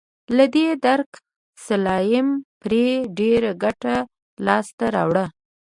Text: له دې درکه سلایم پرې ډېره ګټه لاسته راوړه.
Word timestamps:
له 0.35 0.45
دې 0.55 0.67
درکه 0.85 1.17
سلایم 1.65 2.27
پرې 2.61 2.85
ډېره 3.17 3.51
ګټه 3.63 3.95
لاسته 4.45 4.85
راوړه. 4.95 5.25